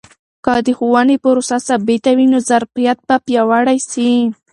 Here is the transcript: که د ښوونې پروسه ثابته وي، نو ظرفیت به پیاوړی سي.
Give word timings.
که 0.45 0.53
د 0.65 0.67
ښوونې 0.77 1.15
پروسه 1.23 1.57
ثابته 1.67 2.11
وي، 2.17 2.25
نو 2.33 2.37
ظرفیت 2.49 2.97
به 3.07 3.15
پیاوړی 3.25 3.77
سي. 3.91 4.09